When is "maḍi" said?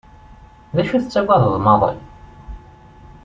1.65-1.91